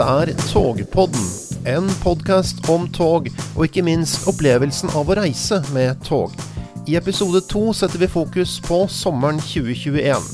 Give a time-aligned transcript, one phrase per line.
[0.00, 1.24] Dette er Togpodden,
[1.68, 6.32] en podkast om tog, og ikke minst opplevelsen av å reise med tog.
[6.88, 10.24] I episode to setter vi fokus på sommeren 2021.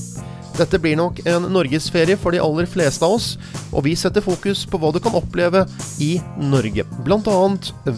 [0.60, 3.32] Dette blir nok en norgesferie for de aller fleste av oss,
[3.72, 5.64] og vi setter fokus på hva du kan oppleve
[5.98, 6.86] i Norge.
[7.02, 7.42] Bl.a.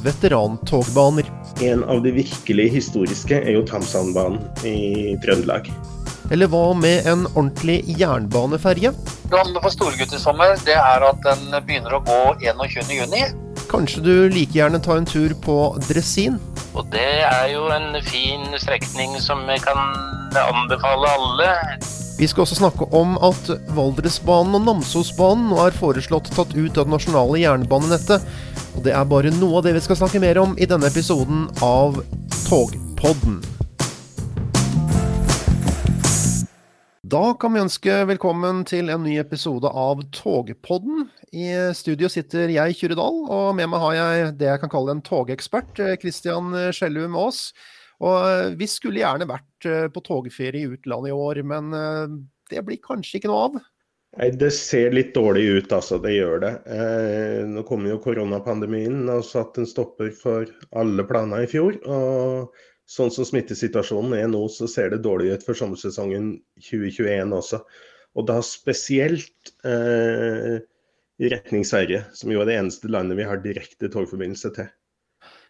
[0.09, 1.29] veterantogbaner.
[1.69, 5.69] En av de virkelig historiske er jo Tamsandbanen i Trøndelag.
[6.33, 8.97] Eller hva med en ordentlig jernbaneferje?
[9.29, 13.35] Planen for storgutt i sommer det er at den begynner å gå 21.6.
[13.69, 16.39] Kanskje du like gjerne tar en tur på Dressin?
[16.73, 19.81] Og det er jo en fin strekning som jeg kan
[20.33, 21.51] anbefale alle.
[22.19, 26.89] Vi skal også snakke om at Valdresbanen og Namsosbanen nå er foreslått tatt ut av
[26.89, 28.25] det nasjonale jernbanenettet.
[28.79, 31.47] Og det er bare noe av det vi skal snakke mer om i denne episoden
[31.61, 32.01] av
[32.49, 33.43] Togpodden.
[37.09, 41.07] Da kan vi ønske velkommen til en ny episode av Togpodden.
[41.33, 44.97] I studio sitter jeg, Kyrre Dahl, og med meg har jeg det jeg kan kalle
[44.97, 47.55] en togekspert, Christian Skjellum Aas.
[48.05, 51.73] Og vi skulle gjerne vært på togferie i utlandet i år, men
[52.51, 53.61] det blir kanskje ikke noe av?
[54.19, 56.01] Nei, Det ser litt dårlig ut, altså.
[56.03, 56.55] Det gjør det.
[56.67, 61.79] Eh, nå kommer jo koronapandemien og satte en stopper for alle planer i fjor.
[61.87, 66.35] og sånn som smittesituasjonen er nå, så ser det dårlig ut for sommersesongen
[66.71, 67.61] 2021 også.
[68.17, 70.59] Og da spesielt eh,
[71.19, 74.71] i retning Sverige, som jo er det eneste landet vi har direkte togforbindelse til.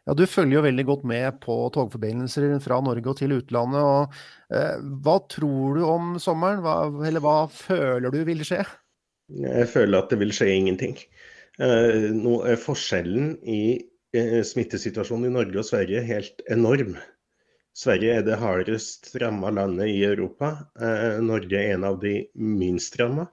[0.08, 3.82] Ja, Du følger jo veldig godt med på togforbindelser fra Norge og til utlandet.
[3.84, 4.14] og
[4.56, 8.62] eh, Hva tror du om sommeren, hva, eller hva føler du vil skje?
[9.28, 10.96] Jeg føler at det vil skje ingenting.
[11.60, 13.60] Eh, nå er forskjellen i
[14.16, 16.96] eh, smittesituasjonen i Norge og Sverige helt enorm.
[17.78, 20.50] Sverige er det hardest ramma landet i Europa.
[20.82, 23.28] Eh, Norge er en av de minst ramma.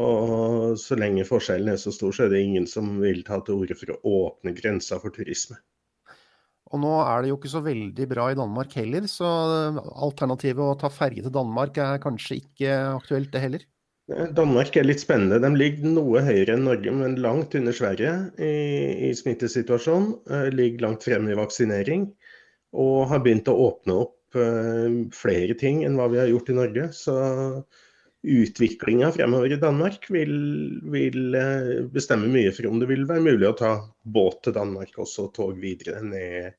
[0.00, 3.62] Og så lenge forskjellen er så stor, så er det ingen som vil ta til
[3.62, 5.58] orde for å åpne grensa for turisme.
[6.70, 9.28] Og nå er det jo ikke så veldig bra i Danmark heller, så
[9.78, 13.66] alternativet å ta ferge til Danmark er kanskje ikke aktuelt, det heller?
[14.10, 15.38] Eh, Danmark er litt spennende.
[15.42, 18.52] De ligger noe høyere enn Norge, men langt under Sverige i,
[19.10, 20.12] i smittesituasjonen.
[20.26, 22.10] Eh, ligger langt fremme i vaksinering
[22.76, 26.58] og har begynt å åpne opp eh, flere ting enn hva vi har gjort i
[26.58, 26.88] Norge.
[26.94, 27.16] Så
[28.20, 30.34] utviklinga fremover i Danmark vil,
[30.92, 33.72] vil, eh, bestemme mye for om det vil være mulig å ta
[34.04, 36.58] båt til Danmark også, og tog videre ned,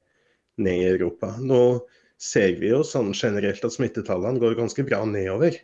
[0.58, 1.36] ned, i Europa.
[1.40, 1.86] Nå
[2.22, 5.56] ser vi jo sånn generelt at smittetallene går ganske bra nedover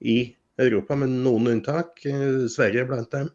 [0.00, 0.18] i
[0.60, 2.00] Europa, med noen unntak.
[2.08, 3.30] Eh, Sverige blant dem.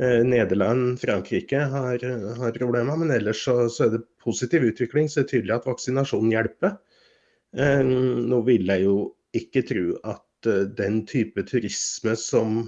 [0.00, 2.04] Eh, Nederland, Frankrike har,
[2.38, 5.08] har problemer, men ellers så, så, er det positiv utvikling.
[5.08, 6.76] Så det er tydelig at vaksinasjonen hjelper.
[7.52, 8.94] Eh, nå vil jeg jo
[9.36, 12.62] ikke tro at uh, den type turisme som,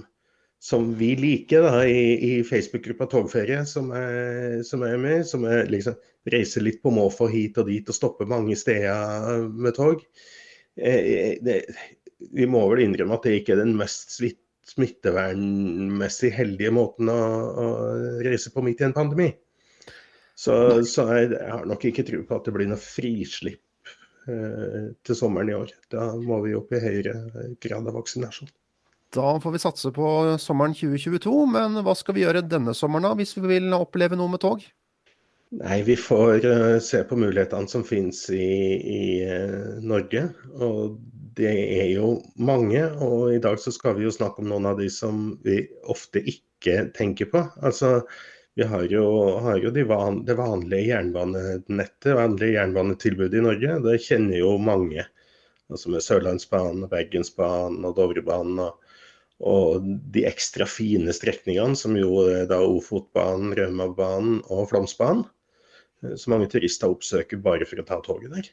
[0.63, 5.67] som vi liker da, i, i Facebook-gruppa Togferie, som er, som er med, som er
[5.73, 5.97] liksom
[6.29, 10.05] reiser litt på måfå hit og dit og stopper mange steder med tog.
[10.77, 11.63] Eh, det,
[12.31, 14.13] vi må vel innrømme at det ikke er den mest
[14.67, 17.19] smittevernmessig heldige måten å,
[17.63, 17.67] å,
[18.23, 19.29] reise på midt i en pandemi.
[20.33, 20.55] Så,
[20.89, 23.93] så jeg, jeg, har nok ikke tro på at det blir noe frislipp
[24.31, 25.73] eh, til sommeren i år.
[25.93, 27.17] Da må vi opp i høyere
[27.61, 28.49] grad av vaksinasjon.
[29.13, 30.07] Da får vi satse på
[30.41, 34.31] sommeren 2022, men hva skal vi gjøre denne sommeren da, hvis vi vil oppleve noe
[34.31, 34.63] med tog?
[35.53, 38.47] Nei, Vi får uh, se på mulighetene som finnes i,
[38.89, 40.25] i uh, Norge.
[40.57, 40.97] Og
[41.37, 44.79] det er jo mange, og i dag så skal vi jo snakke om noen av
[44.81, 47.41] de som vi ofte ikke tenker på.
[47.65, 48.03] Altså,
[48.55, 49.05] vi har jo,
[49.41, 53.79] har jo de van, det vanlige jernbanenettet, vanlige jernbanetilbudet i Norge.
[53.87, 55.07] Det kjenner jo mange.
[55.73, 58.61] Altså med Sørlandsbanen, Bergensbanen og Dovrebanen.
[58.67, 58.97] Og,
[59.41, 65.25] og, de ekstra fine strekningene, som jo da Ofotbanen, Raumabanen og Flåmsbanen.
[66.19, 68.51] Så mange turister oppsøker bare for å ta toget der.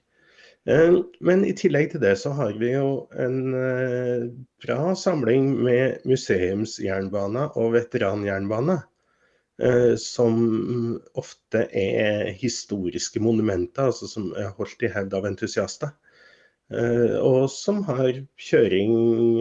[0.69, 4.27] Eh, men i tillegg til det så har vi jo en eh,
[4.65, 8.81] bra samling med museumsjernbane og veteranjernbane.
[9.61, 10.37] Eh, som
[11.21, 15.97] ofte er historiske monumenter, altså som er holdt i hevd av entusiaster.
[16.71, 18.93] Og som har kjøring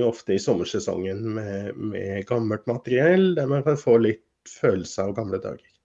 [0.01, 5.37] ofte i sommersesongen med, med gammelt materiell, der man kan få litt følelse av gamle
[5.43, 5.78] dager.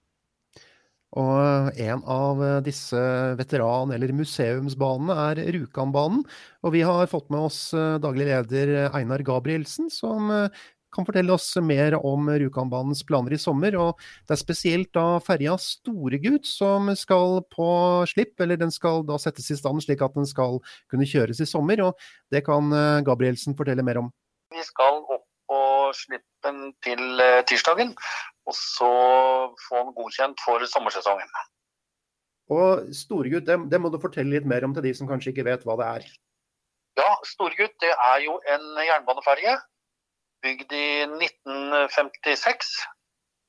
[1.15, 2.99] Og en av disse
[3.39, 6.25] veteran- eller museumsbanene er Rjukanbanen.
[6.65, 10.63] Og vi har fått med oss eh, daglig leder Einar Gabrielsen, som eh,
[10.95, 13.75] kan fortelle oss mer om Rjukanbanens planer i sommer.
[13.79, 17.69] Og det er spesielt da ferja Storegut som skal på
[18.11, 20.61] slipp, eller den skal da settes i stand slik at den skal
[20.91, 21.83] kunne kjøres i sommer.
[21.89, 24.11] Og det kan eh, Gabrielsen fortelle mer om.
[24.55, 25.61] Vi skal opp på
[25.97, 27.95] slippen til eh, tirsdagen.
[28.45, 28.91] Og så
[29.67, 31.31] få den godkjent for sommersesongen.
[32.53, 35.47] Og Storegutt, det, det må du fortelle litt mer om til de som kanskje ikke
[35.47, 36.09] vet hva det er.
[36.99, 39.57] Ja, Storegutt det er jo en jernbaneferge
[40.45, 42.75] bygd i 1956.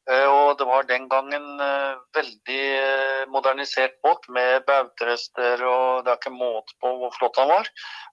[0.06, 6.12] Eh, og det var den gangen eh, veldig eh, modernisert båt med bautrester og det
[6.12, 7.70] er ikke måte på hvor flott han var.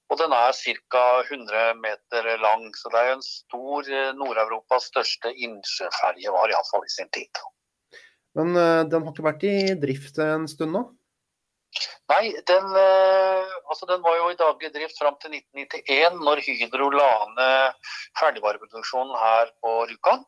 [0.10, 1.04] Og den er ca.
[1.30, 6.92] 100 meter lang, så det er jo en stor Nord-Europas største innsjøferje, var iallfall i
[6.92, 7.42] sin tid.
[8.38, 8.54] Men
[8.90, 10.84] den har ikke vært i drift en stund nå?
[12.12, 12.66] Nei, den,
[13.72, 19.16] altså den, var jo i daglig drift fram til 1991, når Hydro la ned ferdigvareproduksjonen
[19.22, 20.26] her på Rjukan.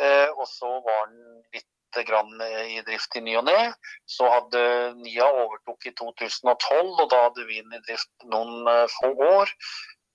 [0.00, 3.60] Eh, og så var den litt grann i drift i ny og ne.
[4.08, 4.64] Så hadde
[5.02, 9.54] NIA overtok i 2012, og da hadde vi den i drift noen eh, få år.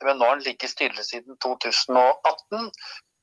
[0.04, 2.72] Men nå har den ligget stille siden 2018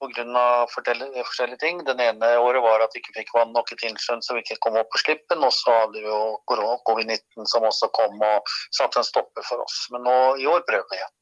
[0.00, 0.66] pga.
[0.72, 1.84] forskjellige ting.
[1.84, 4.60] Den ene året var at vi ikke fikk vann nok i Tinnsjøen, så vi ikke
[4.64, 5.44] kom opp på slippen.
[5.44, 6.40] Og så hadde vi jo
[6.88, 9.82] covid-19 som også kom og satte en stopper for oss.
[9.92, 11.16] Men nå i år prøver vi igjen.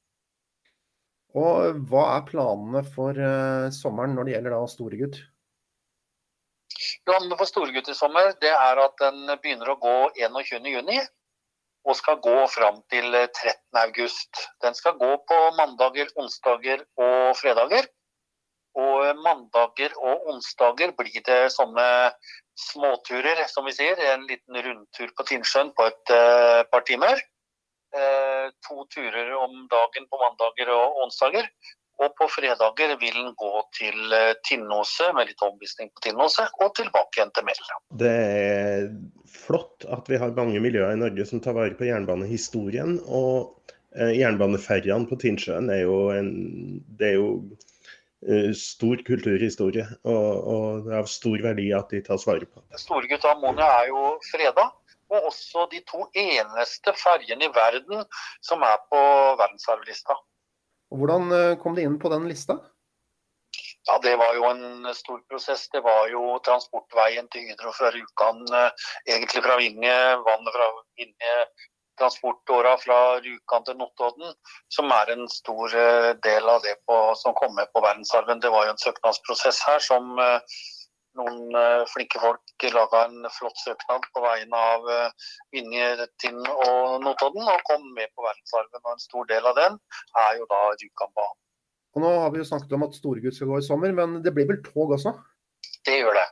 [1.38, 5.20] Og hva er planene for uh, sommeren når det gjelder da Storegutt?
[7.04, 11.08] Planene for Storegutt i sommer det er at den begynner å gå 21.6
[11.88, 14.48] og skal gå fram til 13.8.
[14.64, 17.88] Den skal gå på mandager, onsdager og fredager.
[18.78, 21.86] Og mandager og onsdager blir det sånne
[22.58, 23.98] småturer, som vi sier.
[24.12, 27.18] En liten rundtur på Tinnsjøen på et uh, par timer.
[27.94, 31.50] Uh, to turer om dagen på mandager og onsdager.
[31.98, 36.74] Og på fredager vil den gå til uh, Tinnåse, med litt omvisning på Tinnåse, og
[36.78, 37.80] tilbake igjen til Mella.
[38.02, 38.90] Det er
[39.32, 43.00] flott at vi har mange miljøer i Norge som tar vare på jernbanehistorien.
[43.06, 43.56] Og
[43.98, 46.28] jernbaneferjene på Tinnsjøen er jo en
[47.00, 47.77] det er jo Eh,
[48.58, 52.62] stor kulturhistorie, og, og, det er av stor verdi at de tas vare på.
[52.80, 54.64] Storgutta Ammonia er jo freda,
[55.12, 58.02] og også de to eneste ferjene i verden
[58.44, 59.04] som er på
[59.38, 60.18] verdensarvlista.
[60.94, 62.58] Hvordan eh, kom de inn på den lista?
[63.88, 65.68] Ja, Det var jo en stor prosess.
[65.72, 69.96] Det var jo transportveien til Hydro fra Rjukan, eh, egentlig fra Vinje.
[70.26, 70.68] Vannet fra
[71.00, 71.36] Vinje
[71.98, 74.34] transportåra fra Rjukan til Notodden,
[74.74, 78.42] som er en stor eh, del av det på, som kom med på verdensarven.
[78.42, 80.60] Det var jo en søknadsprosess her som eh,
[81.18, 84.86] noen eh, flinke folk laga en flott søknad på vegne av
[85.54, 88.82] Vinje, Tinn og Notodden, og kom med på verdensarven.
[88.84, 89.78] Og en stor del av den
[90.26, 91.38] er jo da Rjukanbanen.
[91.96, 94.34] Og nå har vi jo snakket om at Storegutt skal gå i sommer, men det
[94.36, 95.14] blir vel tog også?
[95.86, 96.26] Det gjør det.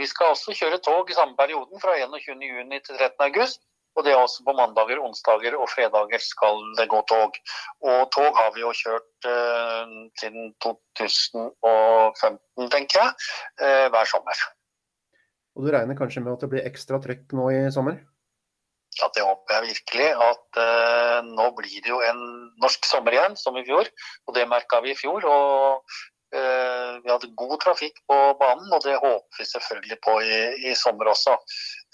[0.00, 3.60] Vi skal også kjøre tog i samme perioden, fra 21.6 til 13.8.
[3.98, 7.40] Og det er også på mandager, onsdager og fredager skal det gå tog.
[7.82, 13.16] Og tog har vi jo kjørt eh, siden 2015, tenker jeg,
[13.64, 14.44] eh, hver sommer.
[15.58, 17.98] Og du regner kanskje med at det blir ekstra trøkk nå i sommer?
[18.98, 20.08] Ja, det håper jeg virkelig.
[20.28, 22.22] At eh, nå blir det jo en
[22.62, 23.90] norsk sommer igjen, som i fjor.
[24.26, 25.26] Og det merka vi i fjor.
[25.26, 25.90] Og
[26.30, 30.36] Eh, vi hadde god trafikk på banen, og det håper vi selvfølgelig på i,
[30.70, 31.34] i sommer også.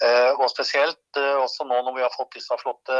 [0.05, 2.99] Eh, og spesielt eh, også nå når vi har fått disse flotte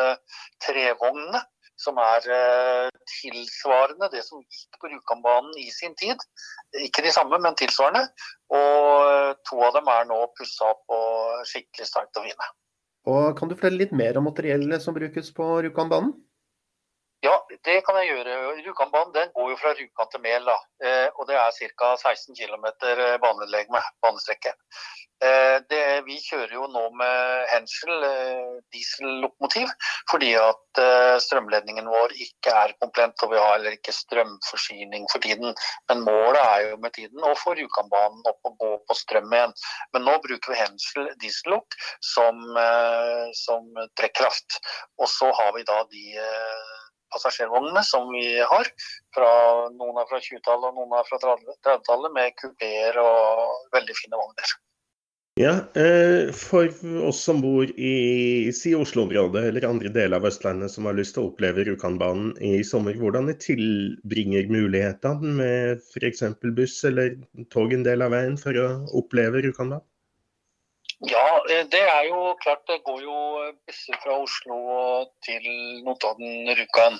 [0.65, 1.43] trevognene,
[1.77, 2.23] som er
[3.05, 6.23] tilsvarende det som gikk på Rjukanbanen i sin tid.
[6.81, 8.07] Ikke de samme, men tilsvarende.
[8.49, 12.49] Og to av dem er nå pussa opp og skikkelig sterkt å vinne.
[13.13, 16.15] Og Kan du fortelle litt mer om materiellet som brukes på Rjukanbanen?
[17.25, 17.33] Ja,
[17.65, 18.33] det kan jeg gjøre.
[18.61, 20.51] Rjukanbanen den går jo fra Rjukan til Mel.
[20.85, 21.95] Eh, og det er ca.
[21.97, 22.67] 16 km
[23.23, 24.53] banelegeme, banestrekke.
[25.25, 29.71] Eh, det, vi kjører jo nå med Henschel eh, diesellokomotiv
[30.11, 30.81] fordi at
[31.25, 33.17] strømledningen vår ikke er komplett.
[33.25, 35.57] Og vi har heller ikke strømforsyning for tiden.
[35.89, 39.57] Men målet er jo med tiden å få Rjukanbanen opp og gå på strøm igjen.
[39.97, 41.79] Men nå bruker vi Henschel diesellokk
[42.13, 42.45] som,
[43.41, 43.65] som
[43.97, 44.61] trekkraft.
[45.01, 46.05] Og så har vi da de
[47.13, 48.69] passasjervognene som vi har.
[49.15, 49.31] Fra,
[49.73, 54.55] noen er fra 20-tallet og noen er fra 30-tallet, med kupeer og veldig fine vogner.
[55.37, 56.71] Ja, eh, For
[57.05, 61.27] oss som bor i si Oslo-området eller andre deler av Østlandet som har lyst til
[61.27, 66.25] å oppleve Rjukanbanen i sommer, hvordan er tilbringer mulighetene med f.eks.
[66.57, 67.19] buss eller
[67.53, 69.85] tog en del av veien for å oppleve Rjukanbanen?
[71.05, 72.63] Ja, eh, det er jo klart.
[72.67, 73.17] Det går jo
[73.67, 74.57] busser fra Oslo
[75.25, 75.43] til
[75.85, 76.97] Notodden, Rjukan.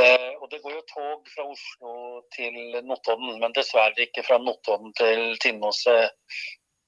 [0.00, 2.56] Eh, og det går jo tog fra Oslo til
[2.88, 6.16] Notodden, men dessverre ikke fra Notodden til Tinnåset.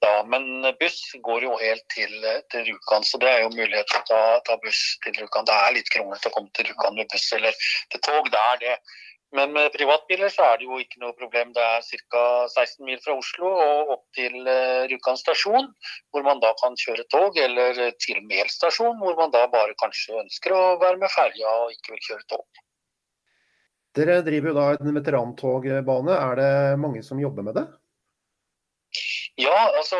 [0.01, 2.13] Ja, Men buss går jo helt til,
[2.51, 5.45] til Rjukan, så det er jo mulighet til å ta, ta buss til Rjukan.
[5.45, 7.53] Det er litt kronglete å komme til Rjukan med buss eller
[7.91, 8.31] til tog.
[8.31, 8.75] Det er det.
[9.37, 11.51] Men med privatbiler så er det jo ikke noe problem.
[11.53, 12.23] Det er ca.
[12.49, 15.69] 16 mil fra Oslo og opp til eh, Rjukan stasjon,
[16.09, 20.17] hvor man da kan kjøre tog, eller til Mel stasjon, hvor man da bare kanskje
[20.23, 22.63] ønsker å være med ferja og ikke vil kjøre tog.
[23.99, 26.17] Dere driver jo da en veterantogbane.
[26.17, 27.67] Er det mange som jobber med det?
[29.39, 29.97] Ja, altså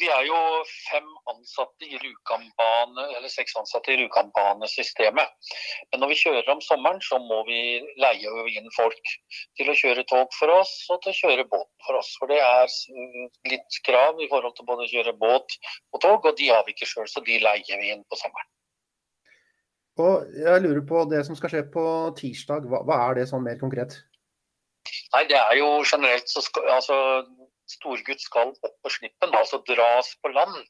[0.00, 0.38] vi er jo
[0.90, 5.52] fem ansatte i Rjukanbane, eller seks ansatte i Rjukanbanesystemet.
[5.92, 7.60] Men når vi kjører om sommeren, så må vi
[8.02, 9.14] leie inn folk
[9.58, 12.10] til å kjøre tog for oss og til å kjøre båt for oss.
[12.20, 12.74] For det er
[13.52, 15.58] litt krav i forhold til både å kjøre båt
[15.94, 18.50] og tog, og de har vi ikke sjøl, så de leier vi inn på sommeren.
[20.02, 21.84] Og jeg lurer på det som skal skje på
[22.18, 24.00] tirsdag, hva, hva er det sånn mer konkret?
[25.12, 26.96] Nei, det er jo generelt så skal, altså
[27.72, 30.62] storgutt skal opp på slippen, altså dras på land.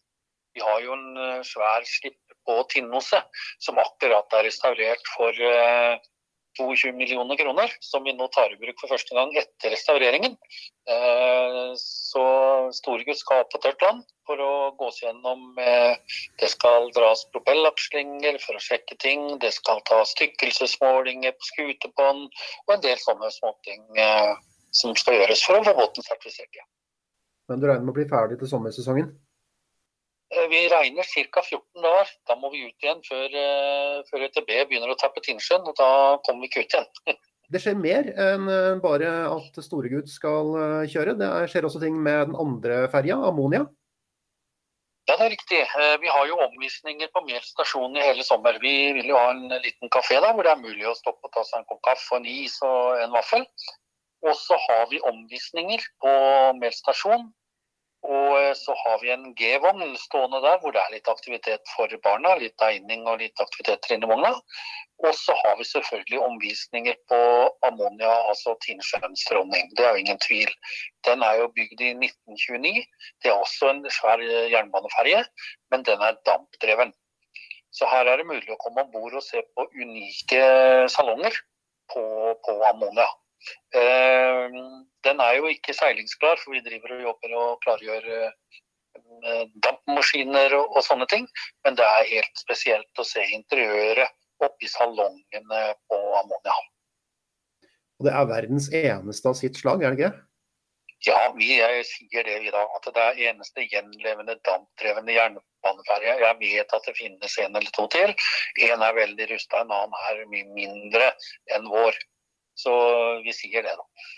[0.54, 5.36] Vi har jo en eh, svær slipp på Tinnoset som akkurat er restaurert for
[6.58, 10.34] 22 eh, millioner kroner, som vi nå tar i bruk for første gang etter restaureringen.
[10.90, 12.24] Eh, så
[12.76, 18.62] Storegutt skal på tørt land for å gås gjennom Det skal dras propellakslinger for å
[18.62, 22.28] sjekke ting, det skal tas tykkelsesmålinger på skutebånd
[22.66, 23.82] og en del sånne småting
[24.72, 26.68] som skal gjøres for å få båten sertifisert igjen.
[27.50, 29.12] Men du regner med å bli ferdig til sommersesongen?
[30.32, 31.42] Eh, vi regner ca.
[31.42, 32.14] 14 dager.
[32.28, 35.66] Da må vi ut igjen før, eh, før ETB begynner å tappe Tinnsjøen.
[35.68, 35.90] Og da
[36.24, 37.20] kommer vi ikke ut igjen.
[37.52, 40.54] Det skjer mer enn eh, bare at Storegutt skal
[40.88, 41.18] kjøre.
[41.20, 43.66] Det skjer også ting med den andre ferja, Ammonia?
[45.10, 45.58] Ja, det er riktig.
[46.00, 48.56] Vi har jo omvisninger på mer stasjoner i hele sommer.
[48.62, 51.34] Vi vil jo ha en liten kafé der hvor det er mulig å stoppe og
[51.34, 53.42] ta seg en kopp kaffe, en is og en vaffel.
[54.22, 56.12] Og så har vi omvisninger på
[56.60, 57.30] Mel stasjon.
[58.02, 61.90] Og eh, så har vi en G-vogn stående der hvor det er litt aktivitet for
[62.02, 62.34] barna.
[62.40, 64.32] Litt tegning og litt aktiviteter inni vogna.
[65.02, 67.20] Og så har vi selvfølgelig omvisninger på
[67.66, 69.70] Ammonia, altså Tinnsjøens dronning.
[69.78, 70.50] Det er jo ingen tvil.
[71.06, 72.82] Den er jo bygd i 1929.
[73.22, 75.24] Det er også en svær eh, jernbaneferje,
[75.74, 76.94] men den er dampdreven.
[77.72, 80.42] Så her er det mulig å komme om bord og se på unike
[80.92, 81.38] salonger
[81.94, 82.02] på,
[82.44, 83.06] på Ammonia.
[83.74, 84.58] Eh,
[85.06, 90.76] den er jo ikke seilingsklar, for vi driver og jobber og klargjør eh, dampmaskiner og,
[90.76, 91.28] og, sånne ting.
[91.66, 96.58] Men det er helt spesielt å se interiøret oppi salongene på Ammonia.
[98.00, 100.14] Og det er verdens eneste av sitt slag, er det ikke?
[101.06, 101.56] Ja, vi
[101.86, 102.68] sier det i dag.
[102.76, 106.14] At det er eneste gjenlevende dampdrevne jernbaneferje.
[106.22, 108.14] Jeg vet at det finnes en eller to til.
[108.68, 111.10] En er veldig rusta, en annen er mye mindre
[111.56, 111.98] enn vår.
[112.58, 112.72] Så
[113.24, 114.08] vi sier det, da.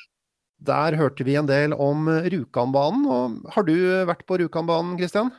[0.64, 3.04] Der hørte vi en del om Rjukanbanen.
[3.10, 3.74] og Har du
[4.08, 5.32] vært på Rjukanbanen, Kristian?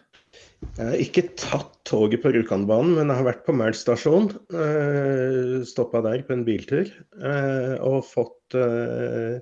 [0.75, 4.29] Jeg har ikke tatt toget på Rjukanbanen, men jeg har vært på Mæl stasjon.
[4.51, 6.89] Eh, Stoppa der på en biltur.
[7.15, 9.39] Eh, og fått eh,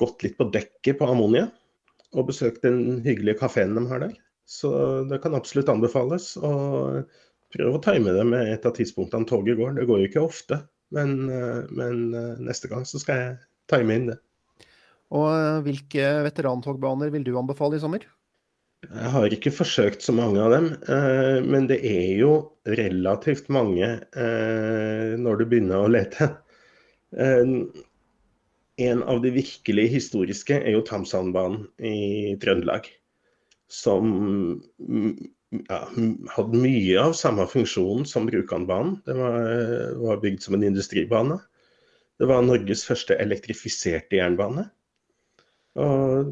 [0.00, 1.50] gått litt på dekket på Ammonia.
[2.16, 4.16] Og besøkt den hyggelige kafeen de har der.
[4.48, 4.72] Så
[5.10, 6.32] det kan absolutt anbefales.
[6.40, 7.04] Og
[7.52, 9.76] prøv å time det med et av tidspunktene toget går.
[9.80, 10.62] Det går jo ikke ofte.
[10.92, 13.36] Men, eh, men eh, neste gang så skal jeg
[13.72, 14.18] time inn det.
[15.12, 18.04] Og eh, hvilke veterantogbaner vil du anbefale i sommer?
[18.82, 20.64] Jeg har ikke forsøkt så mange av dem,
[21.46, 22.32] men det er jo
[22.66, 23.92] relativt mange
[25.22, 26.26] når du begynner å lete.
[28.82, 32.90] En av de virkelig historiske er jo Tamsandbanen i Trøndelag.
[33.70, 34.10] Som
[35.52, 35.80] ja,
[36.34, 38.98] hadde mye av samme funksjon som Rjukanbanen.
[39.06, 39.40] Den var,
[40.00, 41.38] var, bygd som en industribane.
[42.20, 44.68] Det var Norges første elektrifiserte jernbane.
[45.82, 46.28] Og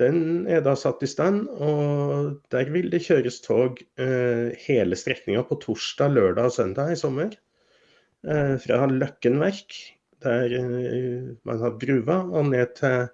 [0.00, 5.44] Den er da satt i stand, og der vil det kjøres tog eh, hele strekninga
[5.48, 7.36] på torsdag, lørdag og søndag i sommer.
[8.24, 9.76] Eh, fra Løkkenverk,
[10.24, 13.08] der eh, man har gruva, og ned til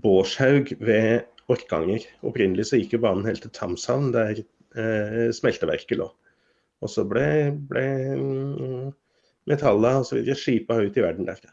[0.00, 2.04] Bårshaug ved Orkanger.
[2.22, 4.44] Opprinnelig så gikk jo banen helt til Tamshavn, der
[5.34, 6.06] smelteverket lå.
[6.80, 7.24] Og så ble,
[7.68, 7.86] ble
[8.16, 8.90] mm,
[9.50, 10.22] metallet osv.
[10.38, 11.52] skipa ut i verden derfra.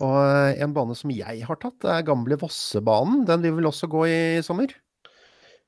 [0.00, 3.26] Og eh, en bane som jeg har tatt, er gamle Vossebanen.
[3.28, 4.72] Den vil vel også gå i sommer?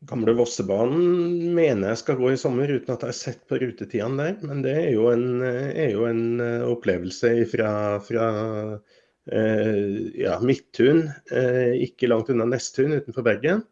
[0.08, 4.30] Gamle Vossebanen mener jeg skal gå i sommer, uten at jeg har sett på rutetidene
[4.30, 4.40] der.
[4.48, 8.26] Men det er jo en, er jo en eh, opplevelse fra, fra
[9.28, 9.78] eh,
[10.24, 13.64] ja, Midttun, eh, ikke langt unna Nesttun utenfor Bergen.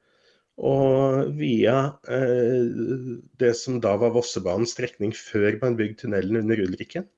[0.60, 1.76] Og via
[2.12, 2.68] eh,
[3.40, 7.08] det som da var Vossebanens strekning før man bygde tunnelen under Ulrikken.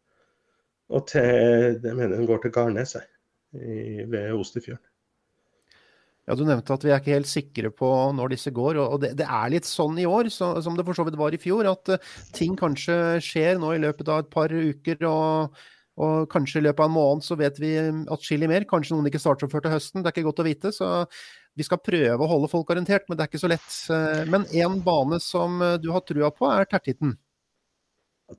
[0.94, 2.96] Og til jeg mener den går til Garnes
[3.50, 4.84] ved Osterfjorden.
[6.24, 8.78] Ja, Du nevnte at vi er ikke helt sikre på når disse går.
[8.80, 11.36] og Det, det er litt sånn i år, så, som det for så vidt var
[11.36, 15.04] i fjor, at uh, ting kanskje skjer nå i løpet av et par uker.
[15.04, 15.64] og
[16.00, 17.76] Og kanskje i løpet av en måned så vet vi
[18.10, 18.64] atskillig mer.
[18.66, 20.72] Kanskje noen ikke starter før til høsten, det er ikke godt å vite.
[20.72, 20.88] Så
[21.54, 23.68] vi skal prøve å holde folk orientert, men det er ikke så lett.
[24.30, 27.14] Men én bane som du har trua på, er Tertitten.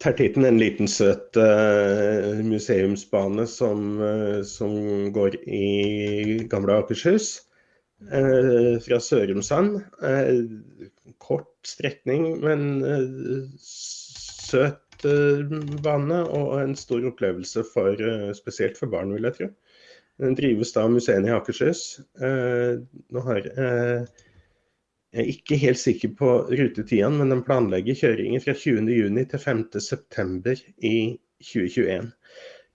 [0.02, 4.74] Tertitten er en liten, søt uh, museumsbane som, uh, som,
[5.14, 7.36] går i gamle Akershus.
[8.12, 9.78] Uh, fra Sørumsand.
[11.24, 12.82] kort strekning, men
[13.62, 15.06] søt
[15.86, 18.04] bane og en stor opplevelse for,
[18.36, 19.50] spesielt for barn, vil jeg tro.
[20.22, 22.00] Den drives da av museene i Akershus.
[22.16, 23.50] nå har
[25.16, 30.56] jeg er ikke helt sikker på rutetidene, men den planlegger kjøringer fra 20.6 til 5.9
[30.84, 30.98] i
[31.40, 32.10] 2021.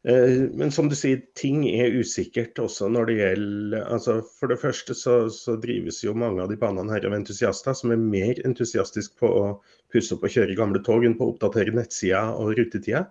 [0.09, 4.56] Eh, men som du sier, ting er usikkert også når det gjelder altså For det
[4.62, 8.40] første så, så drives jo mange av de banene her av entusiaster som er mer
[8.49, 9.44] entusiastiske på å
[9.92, 13.04] pusse opp og kjøre gamle tog enn på å oppdatere nettsida og rutetida.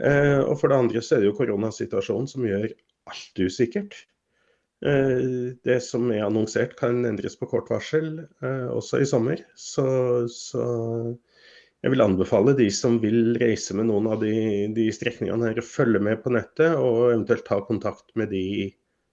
[0.00, 2.70] Eh, og for det andre så er det jo koronasituasjonen som gjør
[3.10, 3.96] alt usikkert.
[4.84, 9.40] Eh, det som er annonsert kan endres på kort varsel, eh, også i sommer.
[9.56, 9.86] Så,
[10.32, 10.66] så,
[11.82, 14.34] jeg vil anbefale de som vil reise med noen av de,
[14.76, 18.72] de strekningene her, å følge med på nettet og eventuelt ta kontakt med de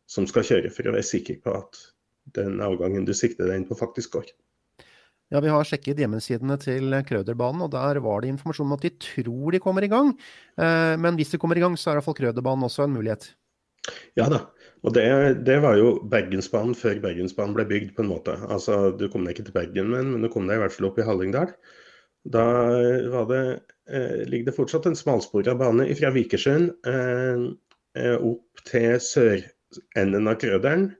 [0.09, 1.79] som skal kjøre, for å være sikker på at
[2.35, 4.33] den avgangen du sikter deg inn på, faktisk går.
[5.31, 8.91] Ja, Vi har sjekket hjemmesidene til Krøderbanen, og der var det informasjon om at de
[9.01, 10.11] tror de kommer i gang.
[10.59, 12.93] Eh, men hvis de kommer i gang, så er i hvert fall Krøderbanen også en
[12.93, 13.31] mulighet.
[14.19, 14.39] Ja da,
[14.83, 15.05] og det,
[15.47, 18.35] det, var jo Bergensbanen før Bergensbanen ble bygd, på en måte.
[18.51, 20.89] Altså, Du kom deg ikke til Bergen, men, men du kom deg i hvert fall
[20.89, 21.53] opp i Hallingdal.
[22.33, 22.45] Da
[23.11, 23.43] var det,
[23.91, 27.47] eh, ligger det fortsatt en smalspora bane fra Vikersund eh,
[27.99, 30.91] eh, opp til sørenden av Krøderen.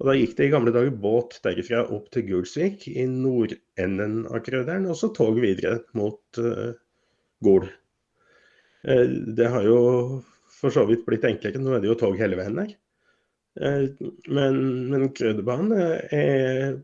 [0.00, 4.40] Og Da gikk det i gamle dager båt derifra opp til Gulsvik i nordenden av
[4.44, 6.76] Krøderen, og så tog videre mot eh,
[7.44, 7.68] Gol.
[8.84, 9.80] Eh, det har jo
[10.54, 12.74] for så vidt blitt enklere, nå er det jo tog hele veien der.
[13.60, 13.86] Eh,
[14.26, 16.78] men, men Grødebanen er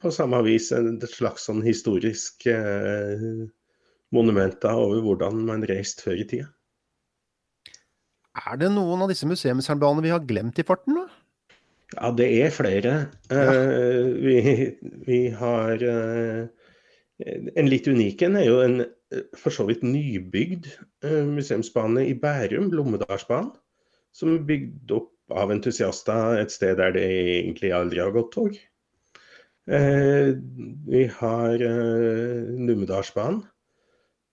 [0.00, 3.24] på samme vis et slags sånn historisk eh,
[4.14, 6.48] monument over hvordan man reiste før i tida.
[8.38, 11.00] Er det noen av disse museumsjernbanene vi har glemt i farten?
[11.00, 11.08] da?
[11.96, 12.94] Ja, det er flere.
[13.32, 13.52] Ja.
[14.20, 14.38] Vi,
[15.08, 15.82] vi, har
[17.18, 18.82] En litt unik en er jo en
[19.36, 20.68] for så vidt nybygd
[21.02, 23.50] uh, museumsbane i Bærum, Lommedalsbanen.
[24.14, 28.56] Som er bygd opp av entusiaster et sted der det egentlig aldri har gått tog.
[29.68, 30.32] Eh,
[30.88, 33.42] vi har eh, Numedalsbanen,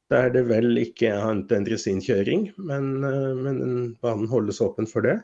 [0.10, 3.58] der det vel ikke er annet enn dresinkjøring, men, eh, men
[4.06, 5.18] banen holdes åpen for det.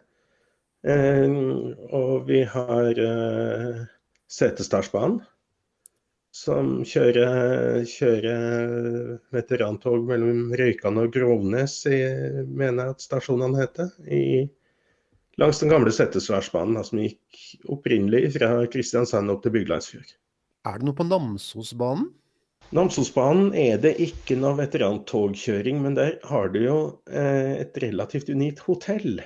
[0.83, 1.31] Eh,
[1.95, 3.85] og vi har eh,
[4.31, 5.21] Setesdalsbanen,
[6.31, 14.47] som kjører, kjører, veterantog mellom Røykan og Grovnes, mener jeg at stasjonene heter, i
[15.41, 17.43] langs den gamle Settesværsbanen, som gikk
[17.75, 20.15] opprinnelig fra Kristiansand opp til Byglandsfjord.
[20.69, 22.11] Er det noe på Namsosbanen?
[22.71, 26.75] Namsosbanen er det ikke noe veterantogkjøring, men der har du jo
[27.11, 29.19] eh, et relativt unikt hotell.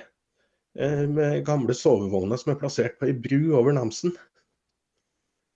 [0.74, 4.16] Eh, med gamle sovevogner som er plassert på ei bru over Namsen.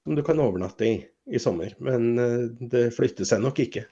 [0.05, 0.95] Som du kan overnatte i
[1.31, 1.75] i sommer.
[1.79, 3.85] Men eh, det flytter seg nok ikke.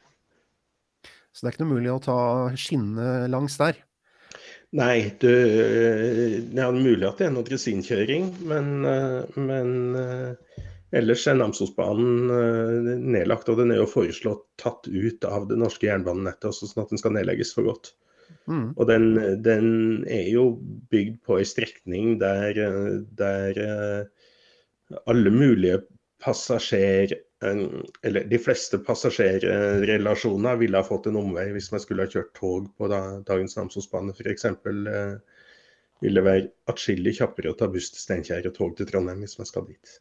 [1.33, 2.19] Så det er ikke noe mulig å ta
[2.59, 3.79] skinnene langs der?
[4.77, 5.29] Nei, du,
[6.53, 10.67] det er mulig at det er noe dresinkjøring, men, eh, men eh,
[10.99, 13.49] ellers er Namsosbanen eh, nedlagt.
[13.49, 17.17] Og den er jo foreslått tatt ut av det norske jernbanenettet, sånn at den skal
[17.17, 17.95] nedlegges for godt.
[18.49, 18.75] Mm.
[18.75, 19.07] Og den,
[19.45, 19.71] den,
[20.09, 20.51] er jo
[20.93, 22.59] bygd på ei strekning der,
[23.17, 23.61] der
[25.09, 25.81] alle mulige
[26.25, 27.15] passasjer
[28.03, 32.67] eller de fleste passasjerrelasjoner ville ha fått en omvei hvis man skulle ha kjørt tog
[32.75, 34.49] på dagens Namsosbane f.eks.
[34.49, 35.39] Eh,
[36.03, 39.39] vil det være atskillig kjappere å ta buss til Steinkjer og tog til Trondheim hvis
[39.39, 39.99] man skal dit.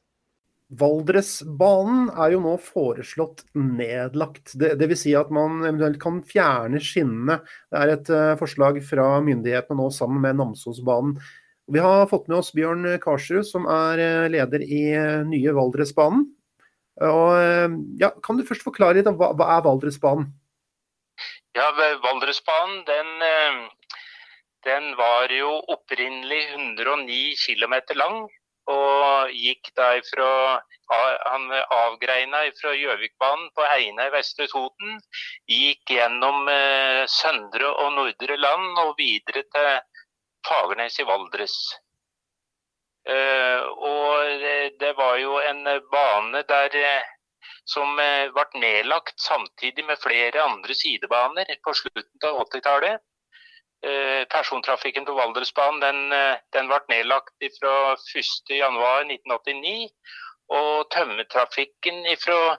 [0.78, 4.52] Valdresbanen er jo nå foreslått nedlagt.
[4.60, 7.38] Vil si at man eventuelt kan fjerne skinnene.
[7.72, 11.16] Det er et uh, forslag fra myndighetene nå sammen med Namsosbanen.
[11.68, 16.28] Vi har fått med oss Bjørn Karsrud, som er uh, leder i uh, nye Valdresbanen.
[17.02, 20.32] Eh, ja, kan du først forklare litt om hva, hva er Valdresbanen?
[21.58, 21.70] Ja,
[22.04, 23.60] Valdresbanen den, eh,
[24.66, 28.28] den, var jo opprinnelig 109 km lang.
[28.68, 35.00] Og gikk derfra Han avgreina fra Gjøvikbanen på Eina i Vestre Toten.
[35.52, 39.70] Gikk gjennom eh, Søndre og Nordre Land og videre til
[40.48, 41.58] Fagernes i Valdres.
[43.08, 44.28] Eh, og
[44.80, 47.04] det var jo en bane der eh,
[47.68, 52.98] som eh, ble nedlagt samtidig med flere andre sidebaner på slutten av 80-tallet.
[54.34, 56.10] persontrafikken på Valdresbanen den,
[56.56, 59.90] den ble nedlagt fra 1.1.1989.
[60.58, 62.58] Og tømmertrafikken fra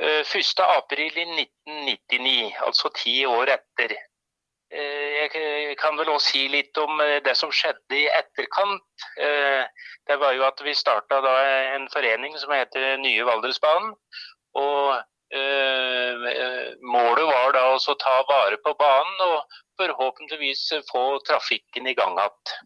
[0.00, 3.90] 1.4.1999, altså ti år etter.
[4.70, 9.04] Jeg kan vel også si litt om det som skjedde i etterkant.
[9.16, 11.20] Det var jo at vi starta
[11.76, 13.94] en forening som heter Nye Valdresbanen.
[14.58, 14.96] Og
[16.82, 22.56] målet var da å ta vare på banen og forhåpentligvis få trafikken i gang igjen.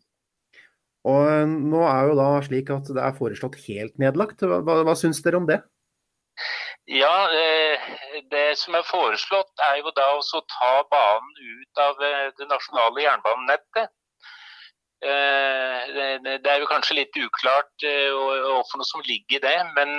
[1.09, 4.45] Og nå er jo da slik at det er foreslått helt nedlagt.
[4.45, 5.63] Hva, hva syns dere om det?
[6.91, 7.31] Ja,
[8.33, 13.93] det som er foreslått er jo da å ta banen ut av det nasjonale jernbanenettet.
[15.01, 19.55] Det er jo kanskje litt uklart hvorfor for noe som ligger i det.
[19.79, 19.95] Men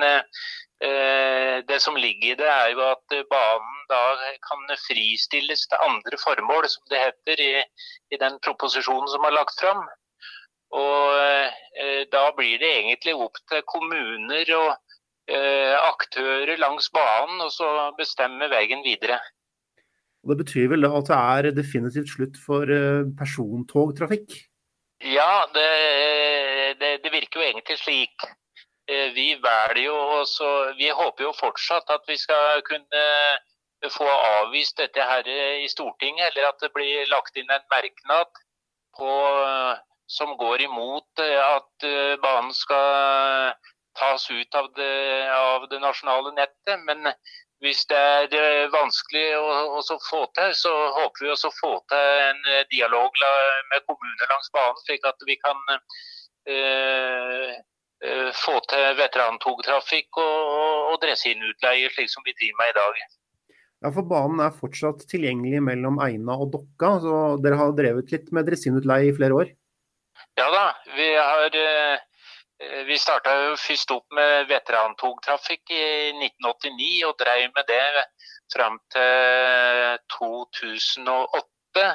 [1.71, 4.03] det som ligger i det er jo at banen da
[4.49, 7.51] kan fristilles til andre formål, som det heter i,
[8.11, 9.87] i den proposisjonen som er lagt fram.
[10.75, 14.75] Og da blir det egentlig opp til kommuner og
[15.31, 17.67] aktører langs banen og så
[17.97, 19.19] bestemme veien videre.
[20.21, 22.69] Og Det betyr vel at det er definitivt slutt for
[23.17, 24.35] persontogtrafikk?
[25.01, 25.69] Ja, det,
[26.81, 28.27] det, det virker jo egentlig slik.
[29.15, 33.05] Vi velger jo også, vi håper jo fortsatt at vi skal kunne
[33.89, 35.25] få avvist dette her
[35.63, 38.29] i Stortinget, eller at det blir lagt inn en merknad
[38.97, 39.13] på,
[40.11, 41.87] som går imot at
[42.21, 43.55] banen skal
[43.99, 46.83] tas ut av det, av det nasjonale nettet.
[46.87, 47.11] Men
[47.61, 52.41] hvis det er vanskelig å, få til, så håper vi også å få til en
[52.73, 53.21] dialog
[53.73, 55.59] med kommuner langs banen, slik at vi kan
[56.49, 57.53] eh,
[58.41, 60.37] få til veterantogtrafikk og,
[60.91, 63.01] og dressinutleie, slik som vi driver med i dag.
[63.81, 68.29] Ja, for Banen er fortsatt tilgjengelig mellom Eina og Dokka, så dere har drevet litt
[68.33, 69.53] med dressinutleie i flere år?
[70.37, 71.55] Ja da, vi har
[72.87, 78.03] vi starta først opp med veterantogtrafikk i 1989 og drev med det
[78.53, 81.87] fram til 2008.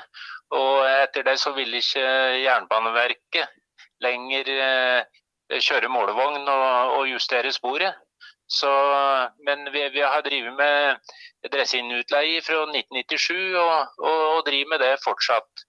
[0.57, 2.07] Og etter det så ville ikke
[2.43, 3.55] Jernbaneverket
[4.03, 4.51] lenger
[5.55, 7.95] kjøre målevogn og, justere sporet.
[8.47, 8.71] Så,
[9.47, 14.93] men vi, vi, har drevet med dressinutleie fra 1997 og, og, og, driver med det
[15.03, 15.65] fortsatt.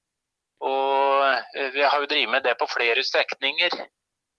[0.62, 3.74] Og vi har jo drevet med det på flere strekninger.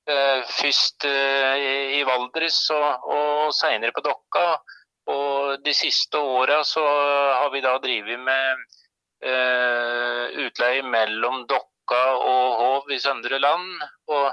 [0.08, 4.44] Først i Valdres og, og senere på Dokka.
[5.08, 8.64] Og de siste åra så har vi da drevet med
[9.24, 13.70] uh, utleie mellom Dokka og Hov i Søndre Land.
[14.12, 14.26] Og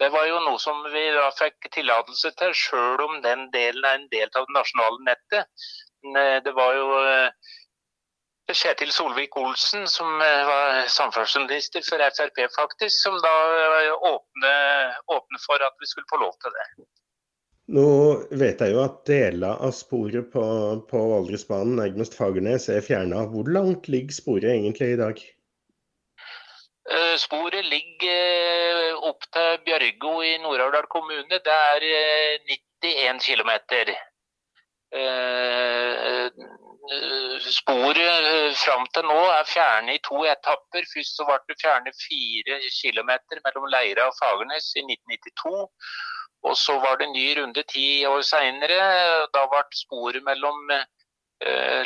[0.00, 4.00] det var jo noe som vi da fikk tillatelse til, sjøl om den delen er
[4.00, 5.68] en del av det nasjonale nettet.
[6.44, 6.88] Det var jo
[8.52, 13.32] Kjetil Solvik-Olsen, som var samferdselsminister for Frp, faktisk, som da
[13.94, 16.66] åpner åpne for at vi skulle få lov til det.
[17.74, 17.86] Nå
[18.36, 20.42] vet jeg jo at deler av sporet på,
[20.90, 23.24] på Valdresbanen nærmest Fagernes er fjerna.
[23.32, 25.22] Hvor langt ligger sporet egentlig i dag?
[27.16, 31.40] Sporet ligger opp til Bjørgo i Nord-Aurdal kommune.
[31.40, 31.88] Det er
[32.84, 33.52] 91 km.
[37.48, 40.84] Sporet fram til nå er fjernet i to etapper.
[40.90, 43.12] Først så ble det fjernet fire km
[43.46, 45.62] mellom Leira og Fagernes i 1992.
[46.44, 48.80] Og så var det ny runde ti år seinere.
[49.32, 50.60] Da ble sporet mellom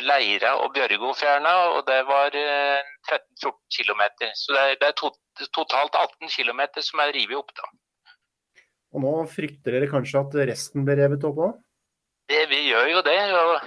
[0.03, 4.03] Leira og Bjørgo fjerna, og det var 13-14 km.
[4.35, 5.13] Så det er, det er to,
[5.55, 7.55] totalt 18 km som er revet opp.
[7.55, 7.71] da.
[8.95, 11.57] Og nå frykter dere kanskje at resten blir revet opp òg?
[12.29, 13.19] Vi gjør jo det.
[13.33, 13.61] og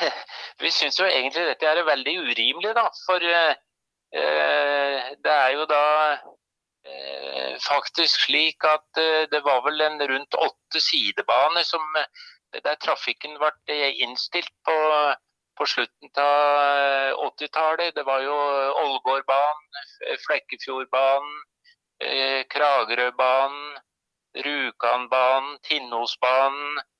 [0.62, 2.86] Vi syns jo egentlig dette er veldig urimelig, da.
[3.06, 5.82] For eh, det er jo da
[6.86, 11.82] eh, faktisk slik at eh, det var vel en rundt åtte sidebaner som,
[12.54, 14.76] der trafikken ble innstilt på,
[15.58, 17.96] på slutten av 80-tallet.
[17.98, 18.36] Det var jo
[18.84, 19.82] Ålgårdbanen,
[20.28, 21.42] Flekkefjordbanen,
[22.50, 23.74] Kragerøbanen,
[24.34, 26.93] Rjukanbanen, Tinnosbanen eh,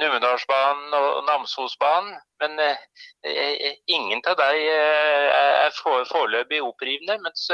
[0.00, 2.16] Numedalsbanen og Namsosbanen.
[2.42, 5.72] Men eh, ingen av dem er
[6.10, 7.48] foreløpig opprivende, mens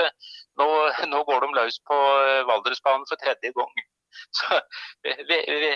[0.59, 0.69] nå,
[1.13, 1.99] nå, går de løs på
[2.51, 3.83] Valdresbanen for tredje gang.
[4.37, 4.59] Så,
[5.03, 5.71] vi, vi,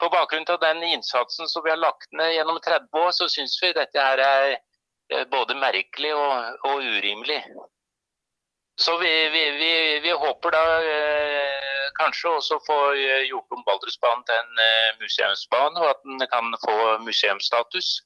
[0.00, 3.58] på bakgrunn av den innsatsen som vi har lagt ned gjennom 30 år, så syns
[3.62, 7.42] vi dette her er både merkelig og, og urimelig.
[8.76, 9.28] Så vi,
[10.02, 12.78] vi, håper da eh, kanskje også få
[13.28, 16.76] gjort om Valdresbanen til en eh, museumsbane, og at den kan få
[17.06, 18.00] museumsstatus.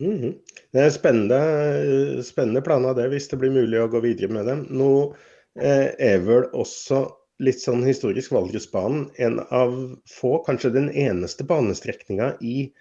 [0.00, 0.34] Mm -hmm.
[0.72, 4.66] Det er spennende, spennende planer det, hvis det blir mulig å gå videre med dem.
[4.70, 5.14] Nå
[5.60, 7.04] eh, er vel også
[7.42, 9.74] litt sånn historisk Valdresbanen en av
[10.10, 12.72] få, kanskje den eneste banestrekninga i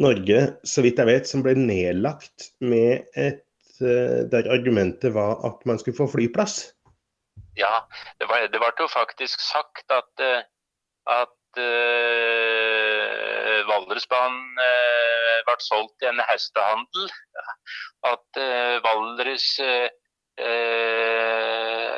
[0.00, 3.44] Norge, så vidt jeg vet, som ble nedlagt med et
[3.80, 6.72] eh, der argumentet var at man skulle få flyplass.
[7.56, 7.88] Ja,
[8.18, 10.42] det var, det ble jo faktisk sagt at, eh,
[11.12, 17.10] at uh, Valdresbanen uh, ble solgt i en hestehandel.
[18.08, 19.88] At uh, Valdres uh,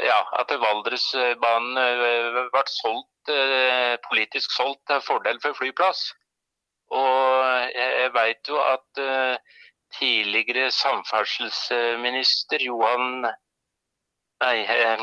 [0.05, 1.79] ja, at Valdresbanen
[2.51, 3.11] ble solgt,
[4.09, 6.01] politisk solgt til fordel for flyplass.
[6.93, 8.91] Og jeg, jeg veit jo at
[9.95, 13.31] tidligere samferdselsminister Johan
[14.45, 15.01] Nei, er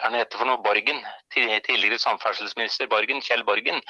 [0.00, 1.00] han heter for noe Borgen?
[1.34, 3.82] Tidligere samferdselsminister Borgen, Kjell Borgen.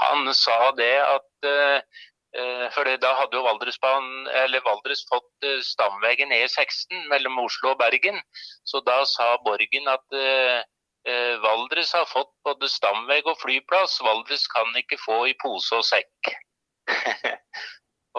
[0.00, 1.98] Han sa det at uh,
[2.72, 8.20] for da hadde jo Valdres fått stamveien E16 mellom Oslo og Bergen.
[8.68, 10.18] Så da sa Borgen at
[11.40, 13.96] Valdres har fått både stamvei og flyplass.
[14.04, 16.34] Valdres kan ikke få i pose og sekk.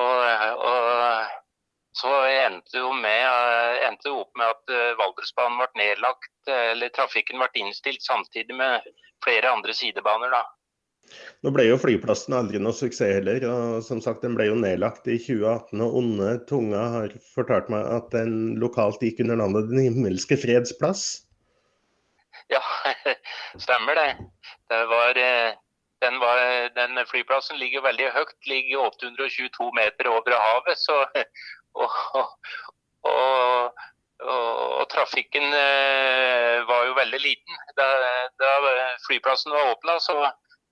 [0.01, 0.25] og,
[0.65, 1.37] og
[1.99, 2.11] så
[2.45, 7.41] endte jo med, eh, endte opp med at eh, Valdresbanen ble nedlagt, eh, eller trafikken
[7.41, 8.87] ble innstilt samtidig med
[9.25, 10.31] flere andre sidebaner.
[10.31, 10.45] da.
[11.43, 13.43] Nå ble jo flyplassen aldri noe suksess heller.
[13.49, 15.81] og som sagt Den ble jo nedlagt i 2018.
[15.81, 20.75] og Onde tunga har fortalt meg at den lokalt gikk under navnet Den himmelske freds
[20.79, 21.25] plass.
[22.49, 22.61] Ja,
[23.65, 24.11] stemmer det.
[24.69, 25.17] det var,
[26.05, 26.39] den, var,
[26.77, 30.77] den, flyplassen ligger veldig høyt, ligger 822 meter over havet.
[30.77, 31.01] Så
[31.77, 31.95] og,
[33.09, 33.85] og,
[34.19, 37.59] og trafikken eh, var jo veldig liten.
[37.77, 37.87] Da,
[38.41, 38.53] da
[39.07, 40.17] flyplassen var åpna, så,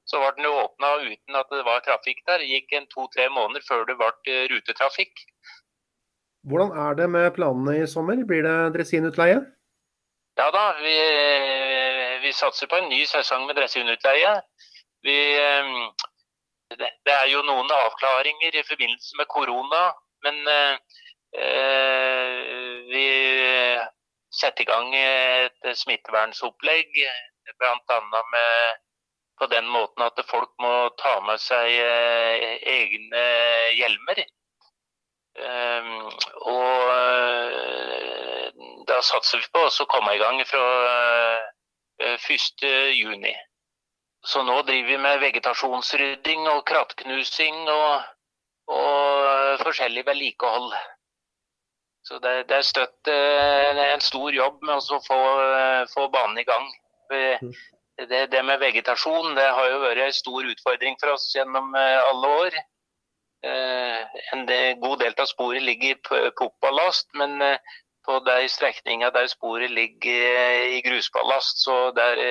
[0.05, 2.43] så, var den jo åpna uten at det var trafikk der.
[2.43, 5.25] Det gikk en to-tre måneder før det ble eh, rutetrafikk.
[6.47, 8.19] Hvordan er det med planene i sommer?
[8.27, 9.39] Blir det dressinutleie?
[10.37, 10.97] Ja da, vi,
[12.23, 14.35] vi satser på en ny sesong med dressinutleie.
[15.07, 15.71] Vi, eh,
[16.75, 19.87] det, det er jo noen avklaringer i forbindelse med korona
[20.27, 20.75] men eh,
[21.43, 22.31] eh,
[22.91, 23.07] vi
[24.39, 26.91] setter i gang et smittevernsopplegg,
[27.57, 27.99] bl.a.
[28.33, 28.83] med
[29.37, 33.25] på den måten at folk må ta med seg eh, egne
[33.77, 34.23] hjelmer.
[35.37, 36.07] Um,
[36.49, 36.89] og
[38.89, 43.27] da satser vi på å komme i gang fra uh, 1.6.
[44.25, 48.16] Så nå driver vi med vegetasjonsrydding og krattknusing og
[48.67, 50.73] og forskjellig vedlikehold.
[52.07, 55.19] Så det, det, er støtt eh, en stor jobb med å få,
[55.91, 56.69] få banen i gang.
[57.11, 61.97] Det, det, med vegetasjon det har jo vært en stor utfordring for oss gjennom eh,
[62.11, 62.57] alle år.
[63.47, 64.47] Eh, en
[64.79, 67.41] god del av sporet ligger på oppballast, men
[68.07, 72.21] på de strekningene der sporet ligger i grusballast, så der,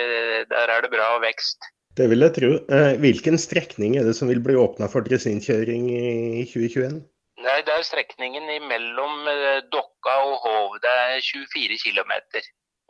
[0.48, 1.68] der er det bra vekst.
[1.96, 2.50] Det vil jeg tro.
[2.76, 6.98] Eh, hvilken strekning er det som vil bli åpna for dressinkjøring i 2021?
[7.40, 10.76] Nei, Det er strekningen mellom eh, Dokka og Hov.
[10.84, 12.12] Det er 24 km.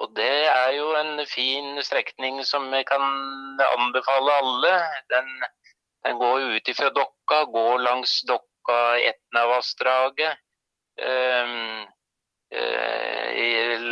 [0.03, 3.01] Og det er jo en fin strekning som jeg kan
[3.79, 4.75] anbefale alle.
[5.15, 5.31] Den,
[6.05, 10.35] den går ut fra Dokka, går langs Dokka-Etnavassdraget.
[10.97, 11.85] Um,
[12.57, 13.29] uh,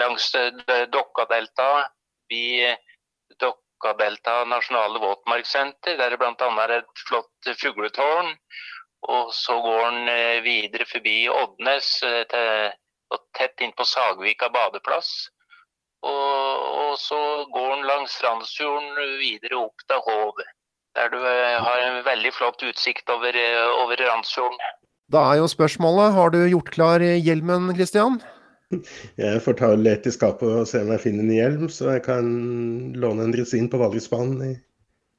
[0.01, 0.25] langs
[0.93, 1.85] Dokkadeltaet.
[3.99, 6.49] Delta nasjonale våtmarkssenter, der det bl.a.
[6.65, 8.33] er et flott fugletårn.
[9.05, 12.73] Og så går den eh, videre forbi Oddnes eh,
[13.13, 15.11] og tett inn på Sagvika badeplass.
[16.05, 17.21] Og, og så
[17.53, 20.41] går den langs Randsfjorden videre opp til Hov,
[20.97, 23.37] der du eh, har en veldig flott utsikt over,
[23.83, 24.65] over Randsfjorden.
[25.13, 28.23] Da er jo spørsmålet, har du gjort klar hjelmen, Kristian?
[29.21, 32.05] Jeg får ta lete i skapet og se om jeg finner en hjelm, så jeg
[32.07, 32.31] kan
[32.99, 34.55] låne en dresin på Valdresbanen i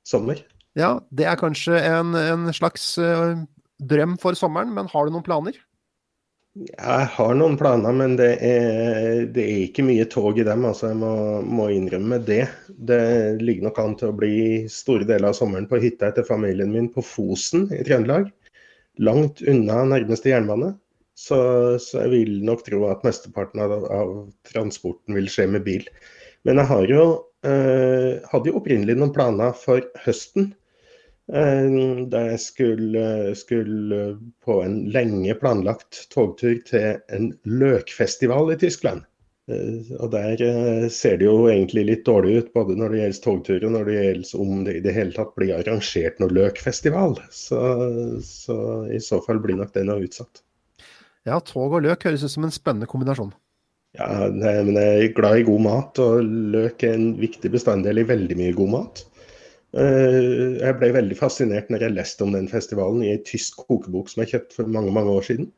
[0.08, 0.42] sommer.
[0.76, 3.38] Ja, det er kanskje en, en slags uh,
[3.80, 5.56] drøm for sommeren, men har du noen planer?
[6.56, 10.64] Jeg har noen planer, men det er, det er ikke mye tog i dem.
[10.64, 11.12] altså Jeg må,
[11.44, 12.46] må, innrømme det.
[12.68, 13.02] Det
[13.42, 14.38] ligger nok an til å bli
[14.72, 18.30] store deler av sommeren på hytta etter familien min på Fosen i Trøndelag.
[19.04, 20.72] Langt unna nærmeste jernbane.
[21.16, 21.38] Så,
[21.80, 24.14] så, jeg vil nok tro at mesteparten av, av,
[24.50, 25.88] transporten vil skje med bil.
[26.46, 27.06] Men jeg har jo,
[27.48, 30.52] eh, hadde jo opprinnelig noen planer for høsten.
[31.34, 31.80] Eh,
[32.12, 33.08] da jeg skulle,
[33.40, 34.02] skulle,
[34.46, 39.08] på en lenge planlagt togtur til en løkfestival i Tyskland.
[39.50, 43.24] Eh, og der eh, ser det jo egentlig litt dårlig ut, både når det gjelder
[43.24, 47.20] togtur og når det gjelder om det i det hele tatt blir arrangert noen løkfestival.
[47.32, 47.62] Så,
[48.26, 48.58] så
[48.92, 50.44] i så fall blir nok den utsatt.
[51.26, 53.34] Ja, tog og løk høres ut som en spennende kombinasjon.
[53.96, 58.08] Ja, men jeg er glad i god mat, og løk er en viktig bestanddel i
[58.08, 59.06] veldig mye god mat.
[59.76, 64.12] Eh, jeg ble veldig fascinert når jeg leste om den festivalen i ei tysk kokebok
[64.12, 65.50] som jeg kjøpte for mange mange år siden.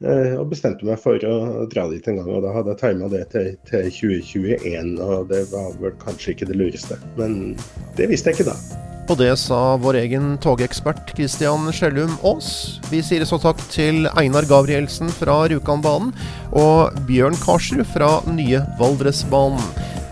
[0.00, 2.30] Eh, og bestemte meg for å dra dit en gang.
[2.30, 6.48] og Da hadde jeg tima det til, til 2021, og det var vel kanskje ikke
[6.52, 7.00] det lureste.
[7.20, 7.58] Men
[8.00, 8.89] det visste jeg ikke da.
[9.10, 12.78] Og det sa vår egen togekspert Christian Skjellum Aas.
[12.92, 16.12] Vi sier så takk til Einar Gabrielsen fra Rjukanbanen
[16.54, 19.64] og Bjørn Karsrud fra nye Valdresbanen.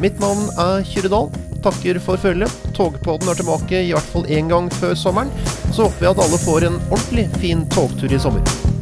[0.03, 1.31] Mitt navn er Kyrre Dahl.
[1.63, 2.51] Takker for følget.
[2.75, 5.31] Togpodden er tilbake i hvert fall én gang før sommeren.
[5.71, 8.78] Så håper vi at alle får en ordentlig fin togtur i sommer.